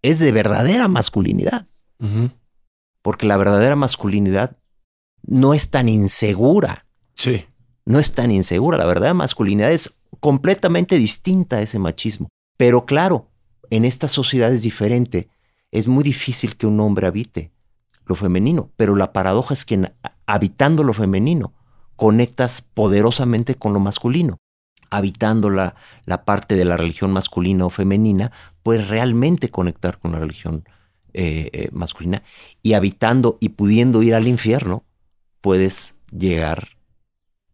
[0.01, 1.67] es de verdadera masculinidad
[3.03, 4.57] porque la verdadera masculinidad
[5.21, 6.87] no es tan insegura.
[7.15, 7.45] Sí.
[7.85, 8.77] No es tan insegura.
[8.77, 12.30] La verdadera masculinidad es completamente distinta a ese machismo.
[12.58, 13.30] Pero claro,
[13.69, 15.30] en esta sociedad es diferente.
[15.71, 17.52] Es muy difícil que un hombre habite
[18.06, 19.91] lo femenino, pero la paradoja es que
[20.26, 21.54] habitando lo femenino
[21.95, 24.38] conectas poderosamente con lo masculino.
[24.89, 25.76] Habitando la,
[26.26, 30.65] parte de la religión masculina o femenina, puedes realmente conectar con la religión
[31.13, 32.23] eh, eh, masculina
[32.62, 34.84] y habitando y pudiendo ir al infierno,
[35.41, 36.69] puedes llegar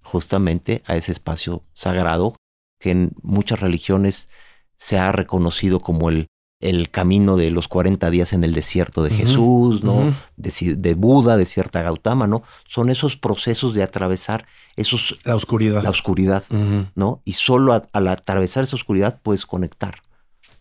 [0.03, 2.35] justamente a ese espacio sagrado
[2.79, 4.29] que en muchas religiones
[4.77, 6.27] se ha reconocido como el,
[6.61, 10.13] el camino de los 40 días en el desierto de Jesús, ¿no?
[10.35, 12.43] de, Buda, de cierta Gautama, ¿no?
[12.67, 15.15] Son esos procesos de atravesar esos...
[15.23, 15.83] La oscuridad.
[15.83, 16.43] La oscuridad,
[16.95, 17.21] ¿no?
[17.23, 19.95] Y solo al atravesar esa oscuridad puedes conectar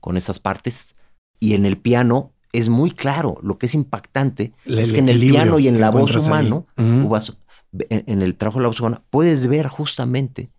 [0.01, 0.95] con esas partes.
[1.41, 5.21] Y en el piano es muy claro, lo que es impactante es que en el
[5.21, 9.69] piano y en la voz humana, en, el trabajo de la voz humana, puedes ver
[9.69, 10.51] justamente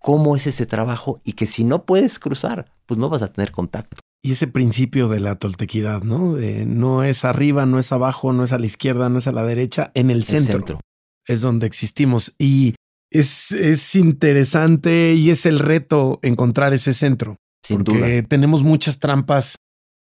[0.00, 3.52] cómo es ese trabajo y que si no puedes cruzar, pues no vas a tener
[3.52, 3.98] contacto.
[4.22, 6.36] Y ese principio de la toltequidad, ¿no?
[6.66, 9.44] no es arriba, no es abajo, no es a la izquierda, no es a la
[9.44, 10.80] derecha, en el centro.
[11.26, 12.34] Es donde existimos.
[12.38, 12.74] Y
[13.10, 17.36] es, es interesante y es el reto encontrar ese centro.
[17.62, 19.56] Sin porque tenemos muchas trampas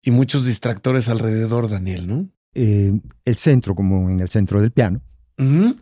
[0.03, 2.29] y muchos distractores alrededor, Daniel, ¿no?
[2.55, 5.03] Eh, el centro, como en el centro del piano,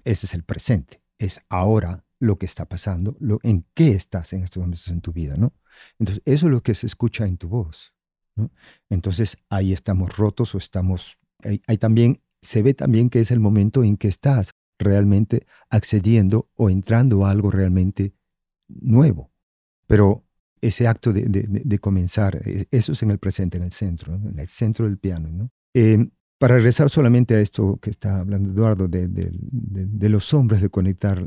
[0.04, 1.02] ese es el presente.
[1.18, 5.12] Es ahora lo que está pasando, lo, en qué estás en estos momentos en tu
[5.12, 5.52] vida, ¿no?
[5.98, 7.94] Entonces, eso es lo que se escucha en tu voz.
[8.88, 11.18] Entonces, ahí estamos rotos o estamos...
[11.42, 16.70] Ahí, también, se ve también que es el momento en que estás realmente accediendo o
[16.70, 18.14] entrando a algo realmente
[18.68, 19.30] nuevo.
[19.86, 20.24] Pero
[20.60, 24.48] ese acto de, comenzar, e, eso es en el presente, en el centro, en el
[24.48, 25.30] centro del piano.
[25.30, 25.50] ¿no?
[25.74, 26.10] Em,
[26.44, 31.26] para regresar solamente a esto que está hablando Eduardo, de, los hombres, de conectar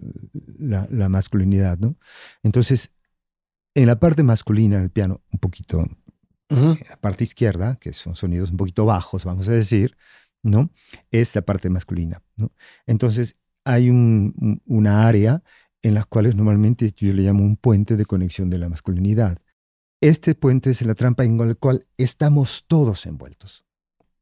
[0.60, 1.98] la, masculinidad, ¿no?
[2.44, 2.94] Entonces,
[3.74, 5.88] en la parte masculina del piano, un poquito,
[6.50, 9.98] en la parte izquierda, que son sonidos un poquito bajos, vamos a decir,
[10.44, 10.70] ¿no?
[11.10, 12.52] Es la parte masculina, ¿no?
[12.86, 15.42] Entonces, hay una área
[15.82, 19.40] en las cuales normalmente yo le llamo un puente de conexión de la masculinidad.
[20.00, 23.67] Este puente es la trampa en la cual estamos todos envueltos,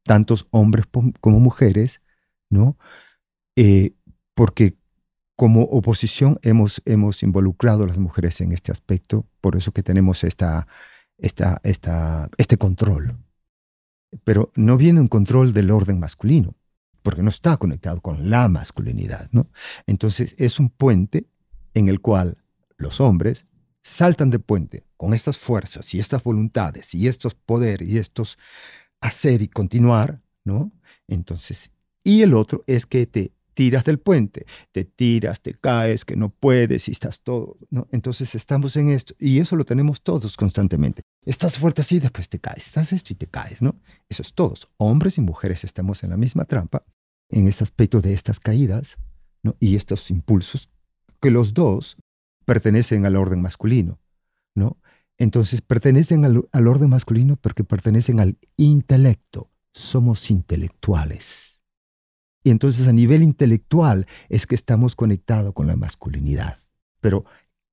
[0.06, 0.86] tantos hombres
[1.20, 2.00] como mujeres,
[2.48, 2.76] ¿no?
[3.56, 3.94] Eh,
[4.34, 4.76] porque
[5.36, 10.24] como oposición hemos, hemos involucrado a las mujeres en este aspecto, por eso que tenemos
[10.24, 10.66] esta,
[11.18, 13.18] esta, esta, este control.
[14.24, 16.54] Pero no viene un control del orden masculino,
[17.02, 19.50] porque no está conectado con la masculinidad, ¿no?
[19.86, 21.26] Entonces es un puente
[21.74, 22.38] en el cual
[22.78, 23.46] los hombres
[23.82, 28.38] saltan de puente con estas fuerzas y estas voluntades y estos poderes y estos
[29.00, 30.72] hacer y continuar, ¿no?
[31.08, 31.70] Entonces,
[32.02, 36.28] y el otro es que te tiras del puente, te tiras, te caes, que no
[36.28, 37.88] puedes y estás todo, ¿no?
[37.90, 41.02] Entonces estamos en esto y eso lo tenemos todos constantemente.
[41.24, 43.80] Estás fuerte así, después te caes, estás esto y te caes, ¿no?
[44.08, 46.84] Eso es todos, hombres y mujeres estamos en la misma trampa
[47.30, 48.96] en este aspecto de estas caídas.
[49.60, 50.70] Y estos impulsos
[51.20, 51.96] que los dos
[52.44, 54.00] pertenecen al orden masculino,
[54.54, 54.78] ¿no?
[55.18, 59.50] Entonces pertenecen al, orden masculino porque pertenecen al intelecto.
[59.72, 61.62] Somos intelectuales.
[62.42, 66.58] Y entonces a nivel intelectual es que estamos conectados con la masculinidad.
[67.00, 67.24] Pero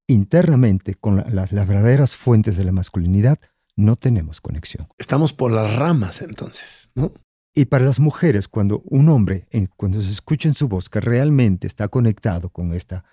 [0.07, 3.39] internamente, con las, verdaderas fuentes de la masculinidad,
[3.75, 4.87] no tenemos conexión.
[4.97, 7.11] Estamos por las ramas entonces, ¿no?
[7.55, 11.67] Y para las mujeres, cuando un hombre, cuando se escucha en su voz que realmente
[11.67, 13.05] está conectado con esta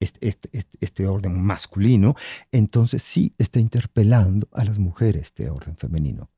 [0.00, 2.14] este, este, este, este, orden masculino,
[2.52, 6.30] entonces sí está interpelando a las mujeres este orden femenino.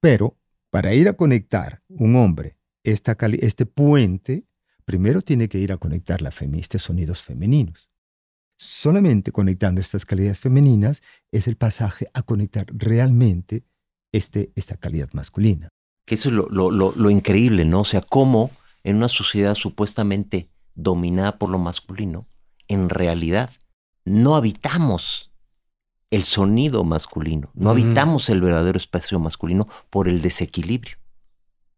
[0.00, 0.36] Pero
[0.70, 4.44] para ir a conectar un hombre esta este puente,
[4.84, 7.90] primero tiene que ir a conectar la estos sonidos femeninos.
[8.58, 11.02] Solamente conectando estas calidades femeninas
[11.32, 13.64] es el pasaje a conectar realmente
[14.12, 15.68] este, esta calidad masculina.
[16.06, 17.80] Que eso es lo, lo, lo, lo increíble, ¿no?
[17.80, 18.50] O sea, cómo
[18.84, 22.28] en una sociedad supuestamente dominada por lo masculino,
[22.68, 23.50] en realidad
[24.04, 25.32] no habitamos
[26.10, 30.96] el sonido masculino, no habitamos el verdadero espacio masculino por el desequilibrio,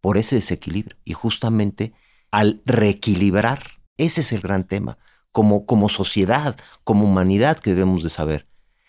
[0.00, 0.96] por ese desequilibrio.
[1.04, 1.94] Y justamente
[2.30, 3.62] al reequilibrar,
[3.96, 4.98] ese es el gran tema,
[5.32, 8.46] como, como sociedad, como humanidad que debemos de saber.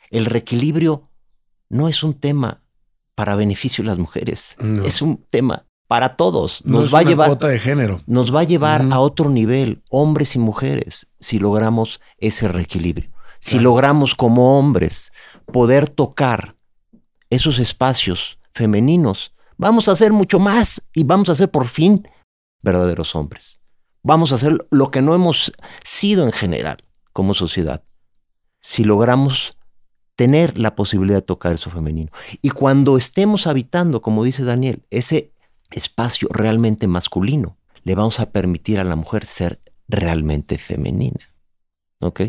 [0.09, 1.09] El reequilibrio
[1.69, 2.61] no es un tema
[3.15, 6.63] para beneficio de las mujeres, es un tema para todos.
[6.65, 7.99] Nos va a llevar de género.
[8.05, 13.09] Nos va a llevar a otro nivel, hombres y mujeres, si logramos ese reequilibrio.
[13.39, 15.11] Si logramos como hombres
[15.51, 16.55] poder tocar
[17.31, 22.07] esos espacios femeninos, vamos a ser mucho más y vamos a ser por fin
[22.61, 23.59] verdaderos hombres.
[24.03, 25.51] Vamos a hacer lo que no hemos
[25.83, 26.77] sido en general
[27.13, 27.83] como sociedad.
[28.61, 29.57] Si logramos
[30.15, 32.11] tener la posibilidad de tocar eso femenino.
[32.43, 35.33] Y cuando estemos habitando, como dice Daniel, ese
[35.71, 41.19] espacio realmente masculino, le vamos a permitir a la mujer ser realmente femenina.
[42.01, 42.21] ¿Ok?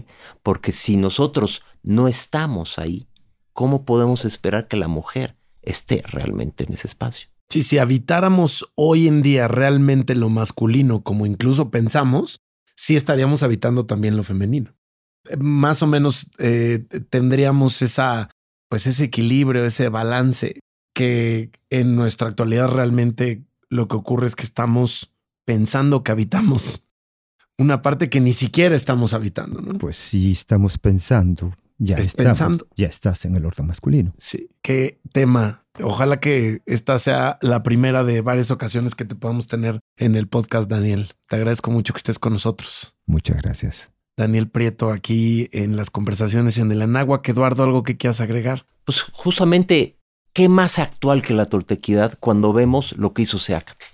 [0.42, 3.08] Porque si nosotros no estamos ahí,
[3.52, 7.28] ¿cómo podemos esperar que la mujer esté realmente en ese espacio?
[7.50, 12.40] si habitáramos hoy en día realmente lo masculino como incluso pensamos,
[12.76, 14.72] sí estaríamos habitando también lo femenino.
[15.38, 18.30] Más o menos eh, tendríamos esa,
[18.68, 20.60] pues ese equilibrio, ese balance
[21.00, 25.12] que en nuestra actualidad realmente lo que ocurre es que estamos
[25.44, 26.86] pensando que habitamos
[27.58, 29.78] una parte que ni siquiera estamos habitando, ¿no?
[29.78, 31.54] Pues sí, estamos pensando.
[31.78, 32.66] Ya, Es estamos, pensando.
[32.76, 34.14] ya estás en el orden masculino.
[34.18, 34.48] Sí.
[34.62, 35.64] Qué tema.
[35.82, 40.26] Ojalá que esta sea la primera de varias ocasiones que te podamos tener en el
[40.26, 41.08] podcast, Daniel.
[41.28, 42.94] Te agradezco mucho que estés con nosotros.
[43.06, 43.92] Muchas gracias.
[44.16, 47.26] Daniel Prieto aquí en las conversaciones en el Anáhuac.
[47.28, 48.66] Eduardo, ¿algo que quieras agregar?
[48.84, 49.96] Pues justamente,
[50.40, 53.84] ¿qué más actual que la toltequidad cuando vemos lo que hizo Seacatl?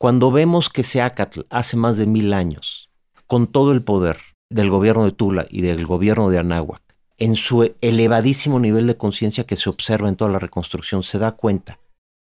[0.00, 2.88] Cuando vemos que Seacatl hace más de mil años,
[3.28, 4.18] con todo el poder
[4.50, 6.82] del gobierno de Tula y del gobierno de Anáhuac,
[7.18, 11.36] en su elevadísimo nivel de conciencia que se observa en toda la reconstrucción, se da
[11.36, 11.78] cuenta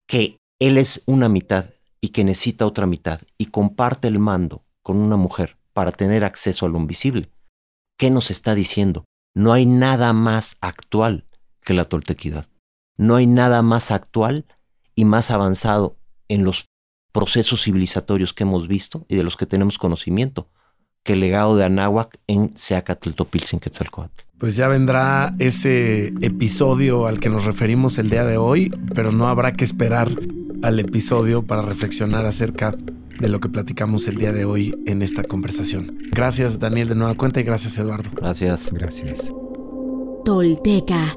[0.08, 1.66] que él es una mitad
[2.00, 6.66] y que necesita otra mitad y comparte el mando con una mujer para tener acceso
[6.66, 7.30] a lo invisible.
[7.96, 9.04] ¿Qué nos está diciendo?
[9.36, 11.26] No hay nada más actual
[11.60, 12.48] que la toltequidad.
[12.98, 14.44] No hay nada más actual
[14.94, 15.96] y más avanzado
[16.28, 16.68] en los
[17.12, 20.50] procesos civilizatorios que hemos visto y de los que tenemos conocimiento
[21.02, 24.24] que el legado de Anáhuac en Seacatl Topilzin Quetzalcóatl.
[24.36, 29.26] Pues ya vendrá ese episodio al que nos referimos el día de hoy, pero no
[29.28, 30.10] habrá que esperar
[30.62, 32.74] al episodio para reflexionar acerca
[33.18, 35.98] de lo que platicamos el día de hoy en esta conversación.
[36.10, 38.10] Gracias Daniel de nueva cuenta y gracias Eduardo.
[38.14, 38.72] Gracias.
[38.72, 39.32] Gracias.
[40.24, 41.16] Tolteca,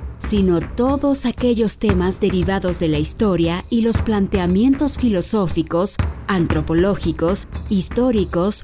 [0.21, 5.95] sino todos aquellos temas derivados de la historia y los planteamientos filosóficos,
[6.27, 8.63] antropológicos, históricos,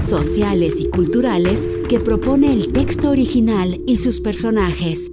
[0.00, 5.10] sociales y culturales que propone el texto original y sus personajes.